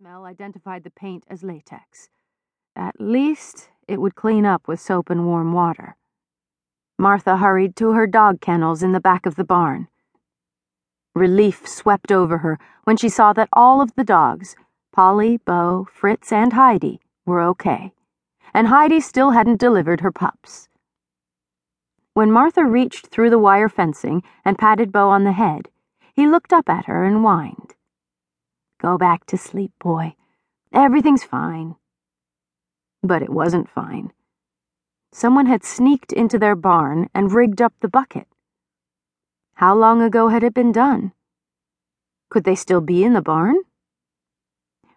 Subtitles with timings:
[0.00, 2.08] smell identified the paint as latex.
[2.74, 5.94] At least it would clean up with soap and warm water.
[6.98, 9.88] Martha hurried to her dog kennels in the back of the barn.
[11.14, 14.56] Relief swept over her when she saw that all of the dogs,
[14.90, 17.92] Polly, Bo, Fritz, and Heidi, were okay,
[18.54, 20.70] and Heidi still hadn't delivered her pups.
[22.14, 25.68] When Martha reached through the wire fencing and patted Bo on the head,
[26.14, 27.74] he looked up at her and whined.
[28.80, 30.14] Go back to sleep, boy.
[30.72, 31.76] Everything's fine.
[33.02, 34.12] But it wasn't fine.
[35.12, 38.26] Someone had sneaked into their barn and rigged up the bucket.
[39.54, 41.12] How long ago had it been done?
[42.30, 43.56] Could they still be in the barn?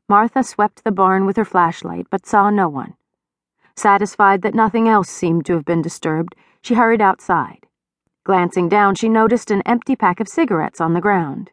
[0.08, 2.94] Martha swept the barn with her flashlight but saw no one.
[3.76, 7.68] Satisfied that nothing else seemed to have been disturbed, she hurried outside.
[8.23, 11.52] Glancing down, she noticed an empty pack of cigarettes on the ground.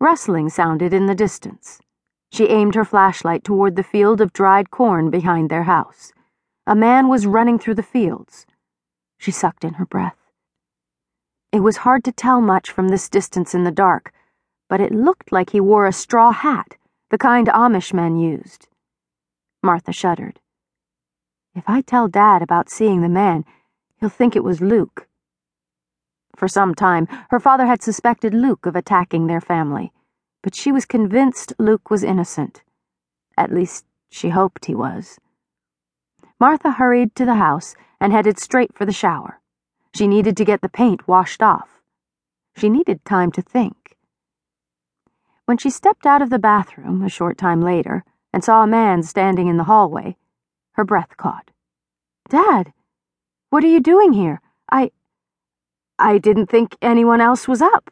[0.00, 1.80] Rustling sounded in the distance.
[2.30, 6.12] She aimed her flashlight toward the field of dried corn behind their house.
[6.66, 8.46] A man was running through the fields.
[9.16, 10.18] She sucked in her breath.
[11.50, 14.12] It was hard to tell much from this distance in the dark,
[14.68, 16.76] but it looked like he wore a straw hat,
[17.10, 18.68] the kind Amish men used.
[19.62, 20.40] Martha shuddered.
[21.54, 23.46] If I tell Dad about seeing the man,
[23.98, 25.05] he'll think it was Luke.
[26.36, 29.92] For some time, her father had suspected Luke of attacking their family,
[30.42, 32.62] but she was convinced Luke was innocent.
[33.36, 35.18] At least, she hoped he was.
[36.38, 39.40] Martha hurried to the house and headed straight for the shower.
[39.94, 41.80] She needed to get the paint washed off.
[42.54, 43.96] She needed time to think.
[45.46, 49.02] When she stepped out of the bathroom a short time later and saw a man
[49.02, 50.16] standing in the hallway,
[50.72, 51.50] her breath caught.
[52.28, 52.74] Dad,
[53.48, 54.42] what are you doing here?
[54.70, 54.90] I.
[55.98, 57.90] I didn't think anyone else was up.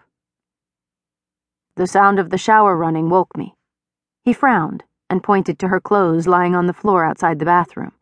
[1.77, 3.55] The sound of the shower running woke me.
[4.23, 7.93] He frowned and pointed to her clothes lying on the floor outside the bathroom.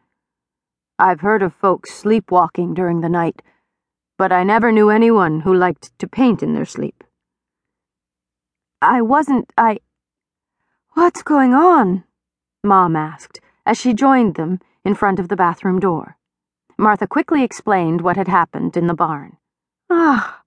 [0.98, 3.42] I've heard of folks sleepwalking during the night,
[4.18, 7.02] but I never knew anyone who liked to paint in their sleep.
[8.80, 9.78] I wasn't, I.
[10.94, 12.04] What's going on?
[12.64, 16.16] Mom asked as she joined them in front of the bathroom door.
[16.76, 19.38] Martha quickly explained what had happened in the barn.
[19.94, 20.42] Ah,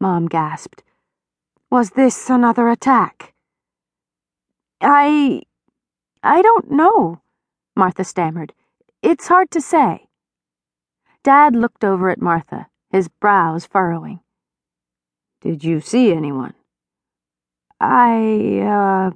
[0.00, 0.84] Mom gasped.
[1.68, 3.34] Was this another attack?
[4.80, 5.42] I.
[6.22, 7.20] I don't know,
[7.74, 8.52] Martha stammered.
[9.02, 10.06] It's hard to say.
[11.24, 14.20] Dad looked over at Martha, his brows furrowing.
[15.40, 16.54] Did you see anyone?
[17.80, 19.10] I, uh,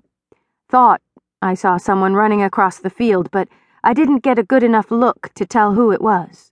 [0.69, 1.03] thought
[1.41, 3.49] I saw someone running across the field, but
[3.85, 6.51] I didn't get a good enough look to tell who it was.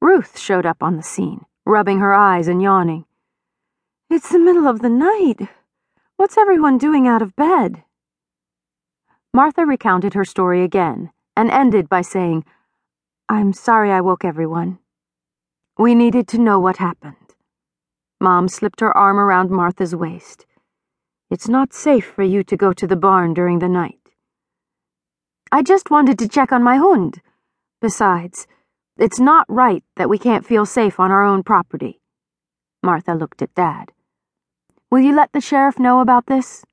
[0.00, 3.04] Ruth showed up on the scene rubbing her eyes and yawning.
[4.10, 5.48] It's the middle of the night.
[6.16, 7.84] What's everyone doing out of bed?
[9.32, 12.44] Martha recounted her story again and ended by saying,
[13.28, 14.80] I'm sorry I woke everyone.
[15.78, 17.14] We needed to know what happened.
[18.20, 20.46] Mom slipped her arm around Martha's waist.
[21.30, 24.10] It's not safe for you to go to the barn during the night.
[25.52, 27.22] I just wanted to check on my hund.
[27.80, 28.48] Besides,
[28.98, 32.00] it's not right that we can't feel safe on our own property.
[32.82, 33.92] Martha looked at Dad.
[34.90, 36.64] Will you let the sheriff know about this?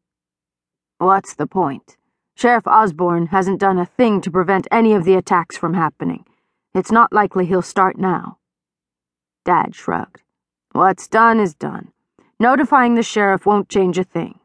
[0.97, 1.97] What's the point?
[2.35, 6.25] Sheriff Osborne hasn't done a thing to prevent any of the attacks from happening.
[6.73, 8.37] It's not likely he'll start now.
[9.45, 10.21] Dad shrugged.
[10.71, 11.91] What's done is done.
[12.39, 14.39] Notifying the sheriff won't change a thing.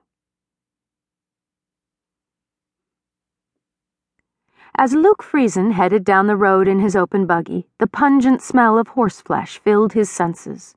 [4.77, 8.89] As Luke Friesen headed down the road in his open buggy, the pungent smell of
[8.89, 10.75] horseflesh filled his senses.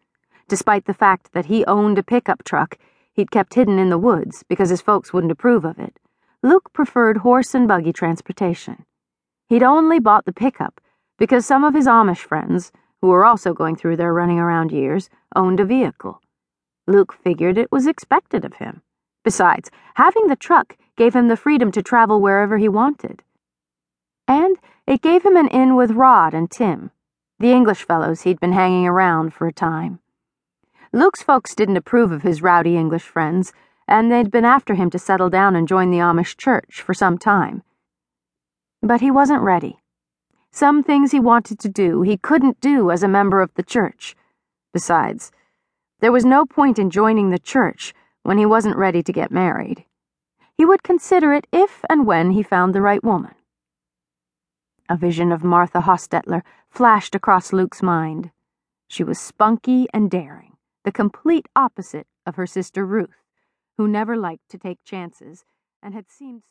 [0.49, 2.77] Despite the fact that he owned a pickup truck
[3.13, 5.97] he'd kept hidden in the woods because his folks wouldn't approve of it,
[6.43, 8.85] Luke preferred horse and buggy transportation.
[9.47, 10.81] He'd only bought the pickup
[11.17, 15.09] because some of his Amish friends, who were also going through their running around years,
[15.37, 16.21] owned a vehicle.
[16.85, 18.81] Luke figured it was expected of him.
[19.23, 23.23] Besides, having the truck gave him the freedom to travel wherever he wanted
[24.27, 24.57] and
[24.87, 26.91] it gave him an in with Rod and Tim,
[27.39, 29.99] the English fellows he'd been hanging around for a time.
[30.91, 33.53] Luke's folks didn't approve of his rowdy English friends,
[33.87, 37.17] and they'd been after him to settle down and join the Amish church for some
[37.17, 37.63] time.
[38.81, 39.79] But he wasn't ready.
[40.51, 44.15] Some things he wanted to do he couldn't do as a member of the church.
[44.73, 45.31] Besides,
[45.99, 47.93] there was no point in joining the church
[48.23, 49.85] when he wasn't ready to get married.
[50.57, 53.34] He would consider it if and when he found the right woman.
[54.87, 58.29] A vision of Martha Hostettler flashed across Luke's mind.
[58.87, 63.23] She was spunky and daring, the complete opposite of her sister Ruth,
[63.77, 65.43] who never liked to take chances
[65.81, 66.43] and had seemed